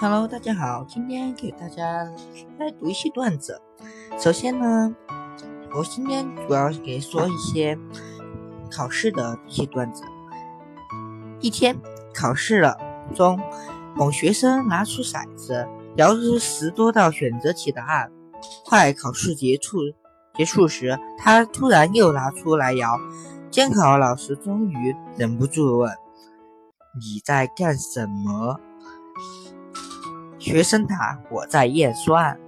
[0.00, 2.04] Hello，大家好，今天给大家
[2.56, 3.60] 来读一些段子。
[4.16, 4.94] 首先呢，
[5.74, 7.76] 我今天主要给说一些
[8.70, 10.04] 考试的一些段子。
[11.40, 11.76] 一天
[12.14, 12.78] 考试了，
[13.12, 13.40] 中
[13.96, 15.66] 某学生拿出骰子，
[15.96, 18.08] 摇出十多道选择题答案。
[18.66, 19.80] 快考试结束
[20.34, 22.96] 结束时，他突然又拿出来摇。
[23.50, 25.92] 监考老师终于忍不住问
[26.94, 28.60] ：“你在干什么？”
[30.48, 32.40] 学生塔：“我在验算。”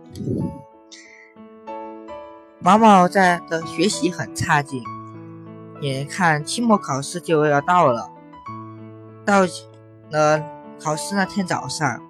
[2.58, 4.82] 毛毛在的学习很差劲，
[5.82, 8.10] 眼看期末考试就要到了。
[9.26, 9.42] 到
[10.10, 10.42] 了
[10.82, 12.00] 考试那天早上，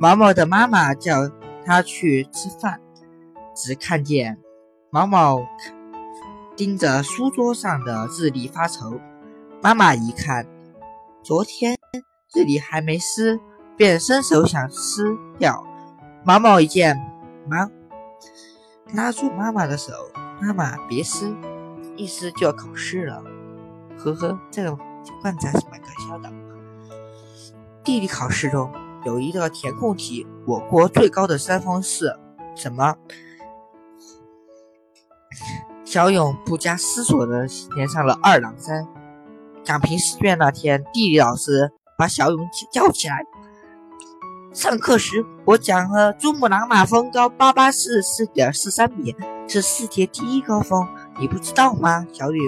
[0.00, 1.30] 毛毛的妈妈叫
[1.64, 2.80] 他去吃饭，
[3.54, 4.36] 只看见
[4.90, 5.46] 毛毛
[6.56, 8.98] 盯着书桌上的日历发愁。
[9.62, 10.44] 妈妈一看，
[11.22, 11.78] 昨天
[12.34, 13.38] 日历还没撕。
[13.76, 15.64] 便伸手想撕掉，
[16.24, 16.96] 毛毛一见，
[17.46, 17.70] 忙
[18.94, 19.92] 拉住妈妈的手
[20.40, 21.34] ：“妈妈别撕，
[21.96, 23.22] 一撕就要考试了。”
[23.98, 24.76] 呵呵，这个
[25.22, 26.32] 段子还是蛮搞笑的。
[27.84, 28.72] 地理考试中
[29.04, 32.16] 有一个填空题：我国最高的山峰是
[32.54, 32.96] 什么？
[35.84, 38.86] 小勇不加思索地填上了二郎山。
[39.62, 43.24] 讲评试卷那天，地理老师把小勇叫起来。
[44.56, 49.14] 上课时，我讲了珠穆朗玛峰高八八四四点四三米，
[49.46, 50.88] 是世界第一高峰，
[51.20, 52.06] 你不知道吗？
[52.10, 52.40] 小雨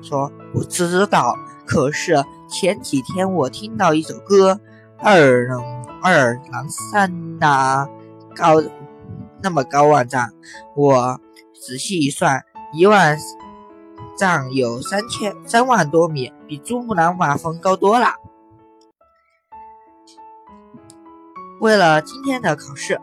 [0.00, 1.34] 说：“我知道，
[1.66, 4.60] 可是前几天我听到一首歌，
[4.98, 5.60] 二郎
[6.00, 7.88] 二郎山呐，
[8.36, 8.62] 高
[9.42, 10.30] 那么高万丈，
[10.76, 11.20] 我
[11.52, 13.18] 仔细一算，一万
[14.16, 18.14] 丈有三千三万多米，比珠穆朗玛峰高多了。”
[21.58, 23.00] 为了今天的考试，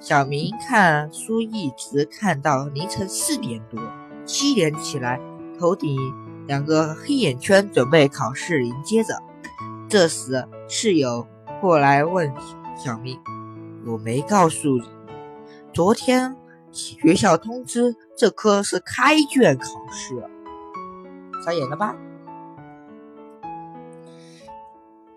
[0.00, 3.78] 小明看书一直看到凌晨四点多，
[4.24, 5.20] 七点起来，
[5.58, 5.98] 头顶
[6.46, 9.14] 两个黑眼圈，准备考试迎接着。
[9.86, 11.26] 这时室友
[11.60, 12.32] 过来问
[12.74, 13.20] 小明
[13.86, 14.88] ：“我没告诉你，
[15.74, 16.34] 昨天
[16.72, 20.14] 学校通知这科是开卷考试，
[21.44, 21.94] 傻眼了吧？”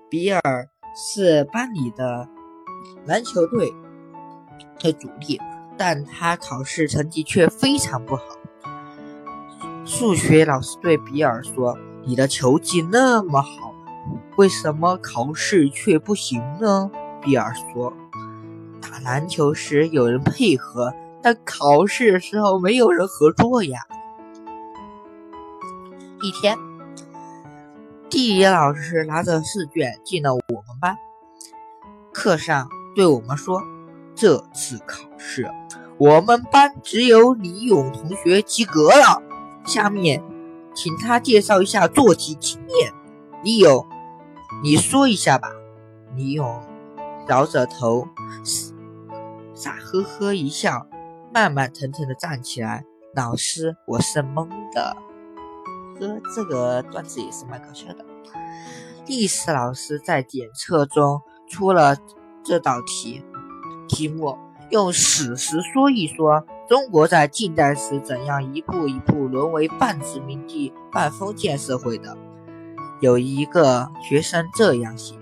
[0.09, 2.27] 比尔是班里的。
[3.05, 3.73] 篮球队
[4.79, 5.39] 的主力，
[5.77, 8.23] 但他考试成绩却非常不好。
[9.85, 13.73] 数学老师对比尔说：“你的球技那么好，
[14.37, 16.89] 为什么考试却不行呢？”
[17.21, 17.93] 比尔说
[18.81, 23.79] ：“打篮球时有人配合，但考试的时候没有人合作呀。”
[26.23, 26.57] 一天，
[28.09, 30.95] 地理老师拿着试卷进了我们班。
[32.23, 33.61] 课上对我们说
[34.15, 35.51] ：“这次考试，
[35.97, 39.21] 我们班只有李勇同学及格了。
[39.65, 40.23] 下面，
[40.73, 42.93] 请他介绍一下做题经验。”
[43.43, 43.85] 李勇，
[44.63, 45.49] 你说一下吧。
[46.15, 46.63] 李勇
[47.27, 48.07] 摇着头，
[49.53, 50.87] 傻呵呵一笑，
[51.33, 52.85] 慢慢腾腾的站起来。
[53.13, 54.95] 老师，我是懵的。
[55.99, 58.05] 呵，这个段子也是蛮搞笑的。
[59.07, 61.21] 历史老师在检测中。
[61.53, 61.95] 出了
[62.43, 63.23] 这道题，
[63.87, 64.35] 题目
[64.71, 72.17] 用史实说一说中国在近代时怎样一步一步沦为半殖民地半封建社会的。
[73.01, 75.15] 有一个学生这样写：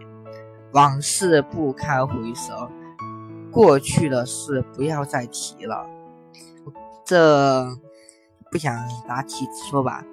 [0.72, 2.70] 往事不堪回首，
[3.52, 5.86] 过去的事不要再提了。
[7.04, 7.78] 这
[8.50, 8.74] 不想
[9.06, 10.06] 答题说吧。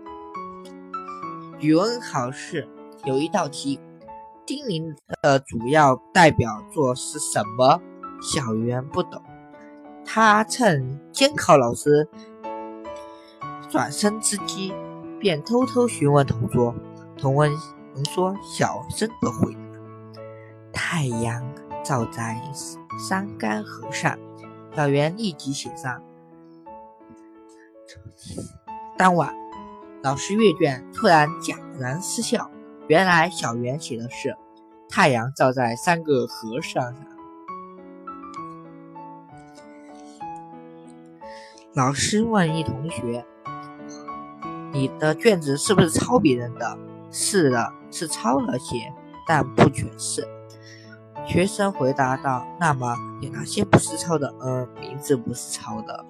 [1.61, 2.67] 语文考试
[3.05, 3.79] 有一道题。
[4.49, 7.83] 丁玲的主要代表作是什么？
[8.23, 9.23] 小圆不懂，
[10.07, 12.09] 他趁监考老师
[13.69, 14.73] 转身之机，
[15.21, 16.75] 便偷偷询问同桌。
[17.19, 17.53] 同文
[17.95, 19.61] 同说小声的回答
[20.73, 21.45] ：“太阳
[21.85, 22.41] 照在
[22.99, 24.19] 山干河上。”
[24.75, 26.03] 小圆立即写上。
[28.97, 29.35] 当晚，
[30.03, 32.51] 老师阅卷突然戛然失笑。
[32.89, 34.35] 原来小圆写的是
[34.89, 36.95] “太阳照在三个和尚上”。
[41.75, 43.27] 老师问一同学
[44.73, 46.79] ：“你的卷子是不是抄别人的
[47.13, 48.91] ？”“是的，是抄了些，
[49.27, 50.27] 但不全是。”
[51.29, 56.07] 学生回答道：“那么有哪些不是抄的？”“嗯，名字不是抄的。”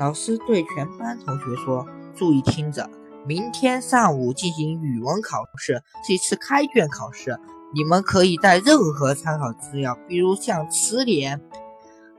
[0.00, 2.90] 老师对全班同学说：“注意听着。”
[3.26, 7.38] 明天上午进行语文考试，是一次开卷考试。
[7.72, 11.40] 你们可以带任何参考资料，比如像词典。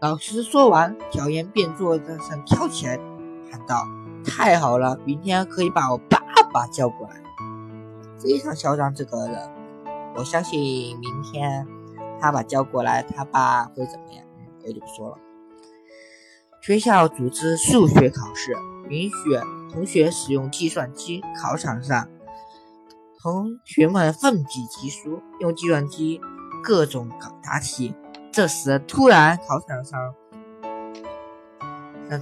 [0.01, 2.99] 老师说完，小严便坐在上跳起来，
[3.51, 3.87] 喊道
[4.25, 6.19] ：“太好了，明天可以把我爸
[6.51, 7.21] 爸叫过来。”
[8.19, 9.49] 非常嚣张，这个人，
[10.15, 11.67] 我相信明天
[12.19, 14.25] 他把叫过来，他爸会怎么样？
[14.65, 15.17] 我就不说了。
[16.61, 18.57] 学校组织数学考试，
[18.89, 19.35] 允许
[19.75, 21.21] 同学使用计算机。
[21.37, 22.07] 考场上，
[23.21, 26.21] 同学们奋笔疾书，用计算机
[26.63, 27.93] 各种搞答题。
[28.31, 30.15] 这时，突然考场上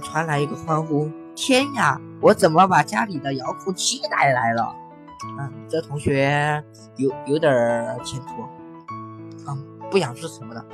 [0.02, 4.74] 传来一个欢呼：“天呀，我怎么把家里的遥控器带来了？”
[5.38, 6.64] 嗯，这同学
[6.96, 7.52] 有有点
[8.04, 8.42] 前途。
[9.46, 10.64] 嗯，不想说什么的。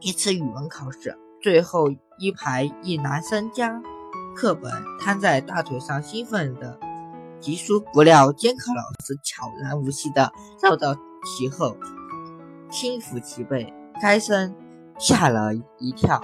[0.00, 1.88] 一次语文考试，最后
[2.18, 3.80] 一排一男生将
[4.34, 6.78] 课本摊在大腿上，兴奋的
[7.40, 7.80] 疾书。
[7.92, 10.32] 不料监考老师悄然无息的
[10.62, 10.94] 绕到
[11.24, 11.76] 其后，
[12.70, 14.54] 轻抚其背，该生
[14.98, 16.20] 吓了一跳，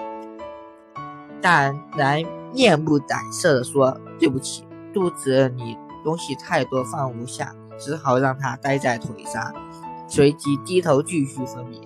[1.43, 2.23] 但然
[2.53, 9.55] 面不改色的说：“对不起，肚子里东西太多放不下，只好让他待在腿上。”
[10.09, 11.83] 随即低头继续分娩。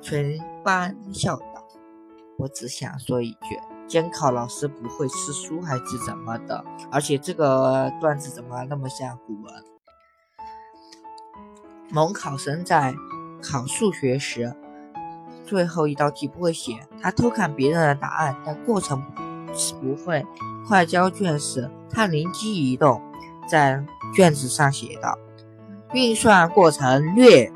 [0.00, 1.66] 全班笑道
[2.38, 6.64] ：“我只想说一句，监考老师不会吃书还是怎么的？
[6.90, 9.64] 而且这个段子怎么那么像古文？”
[11.90, 12.94] 某考生在
[13.42, 14.54] 考数学时，
[15.44, 19.02] 最后一道题不会写，他偷看别人的答案，但过程
[19.54, 20.26] 是不会。
[20.66, 23.00] 快交卷时，他灵机一动，
[23.48, 23.84] 在
[24.14, 25.16] 卷子上写道
[25.94, 27.52] ：“运算过程略。”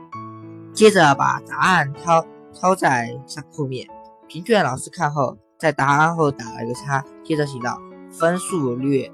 [0.73, 2.25] 接着把答案抄。
[2.53, 3.89] 抄在上后面，
[4.27, 7.79] 评卷老师看后，在答案后打了个叉，接着写道
[8.11, 9.13] ：“分数略。”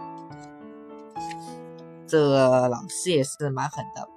[2.06, 4.08] 这个老师也是蛮狠的。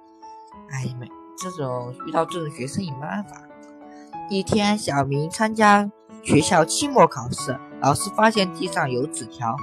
[0.70, 3.42] 哎，没这种遇到这种学生也没办法。
[4.28, 5.90] 一天，小明参加
[6.22, 9.56] 学校期末考试，老师发现地上有纸条，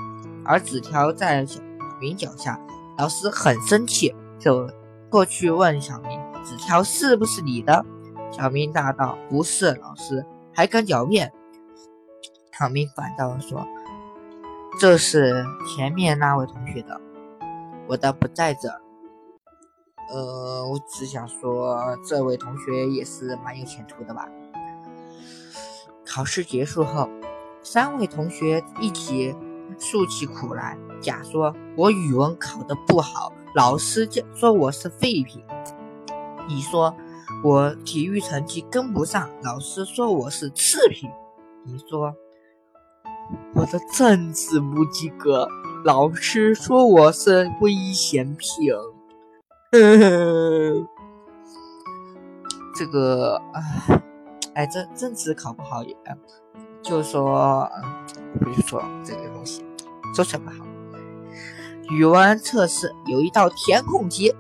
[0.44, 1.62] 而纸条在小
[2.02, 2.60] 明脚下，
[2.98, 4.70] 老师很生气，就
[5.10, 7.86] 过去问小明：“纸条是不是你的？”
[8.30, 11.32] 小明答道：“不是，老师还敢狡辩？”
[12.58, 13.68] 小明反倒说
[14.80, 17.00] ：“这是前面那位同学的，
[17.88, 18.70] 我的不在这。”
[20.10, 24.28] 呃，我只想说，这位同学也是蛮有前途的吧。
[26.06, 27.10] 考试结束后，
[27.62, 29.36] 三位同学一起
[29.78, 30.78] 诉起苦来。
[31.00, 35.44] 甲说：“我语文考得不好，老师说我是废品。”
[36.50, 36.96] 乙说。
[37.44, 41.08] 我体育成绩跟不上，老师说我是次品。
[41.66, 42.16] 你说
[43.54, 45.48] 我的政治不及格，
[45.84, 48.72] 老师说我是危险品。
[52.76, 54.02] 这个哎，
[54.54, 55.96] 哎，这政治考不好也，
[56.82, 57.70] 就是说，
[58.40, 59.66] 比如说这个东西，
[60.14, 60.66] 做什么好？
[61.90, 64.36] 语文测试有一道填空题。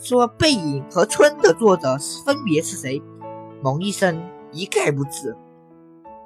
[0.00, 3.02] 说《背影》和《春》的作者分别是谁？
[3.62, 4.22] 蒙医生
[4.52, 5.34] 一概不知。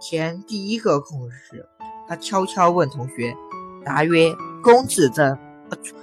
[0.00, 1.68] 填第一个空是，
[2.08, 3.36] 他悄悄问同学，
[3.84, 4.34] 答曰
[4.64, 5.38] ：“龚自珍、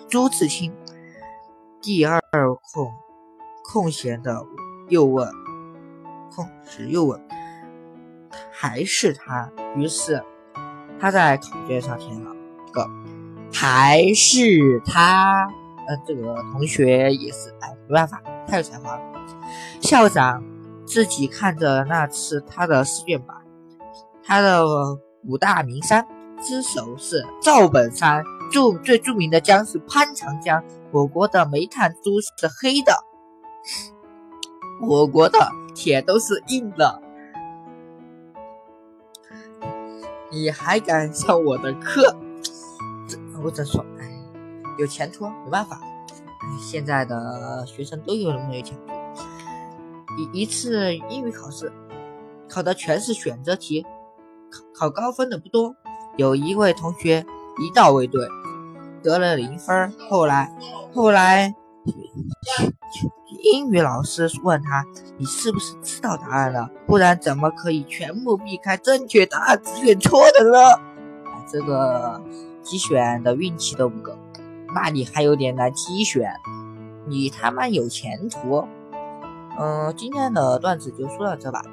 [0.08, 0.72] 朱自清。”
[1.82, 2.22] 第二
[2.74, 2.92] 空
[3.64, 4.46] 空闲的
[4.90, 5.28] 又问，
[6.36, 7.20] 空时又问，
[8.52, 9.52] 还是他。
[9.76, 10.24] 于是
[11.00, 12.32] 他在考卷上填了
[12.72, 12.88] 个，
[13.54, 15.48] 还是他。
[15.88, 19.02] 呃，这个同学也是，哎，没办法，太有才华了。
[19.80, 20.44] 校长
[20.84, 23.38] 自己看着那次他的试卷板，
[24.24, 24.66] 他的
[25.28, 26.06] 五大名山
[26.42, 30.64] 之首是赵本山，著最著名的江是潘长江。
[30.92, 32.28] 我国的煤炭都是
[32.62, 32.94] 黑的，
[34.82, 37.02] 我国的铁都是硬的。
[40.32, 42.16] 你还敢上我的课？
[43.08, 43.84] 这我真说。
[44.78, 45.80] 有前途，没办法。
[46.60, 48.94] 现在的学生都有那么有前途。
[50.18, 51.72] 一一次英语考试，
[52.48, 53.86] 考的全是选择题，
[54.74, 55.76] 考高分的不多。
[56.18, 57.26] 有一位同学
[57.60, 58.28] 一道未对，
[59.04, 59.94] 得了零分。
[60.10, 60.56] 后来，
[60.94, 61.54] 后来
[63.44, 64.86] 英语老师问他
[65.18, 66.70] ：“你是不是知道答案了？
[66.88, 70.58] 不然怎么可以全部避开正确答案，只选错的呢？”
[71.52, 72.24] 这个
[72.64, 74.18] 机选的运气都不够。
[74.74, 76.34] 那你还有点难机选，
[77.08, 78.68] 你他妈有前途。
[79.60, 81.64] 嗯，今天的段子就说到这吧，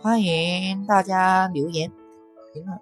[0.00, 1.90] 欢迎大家留言
[2.52, 2.78] 评论。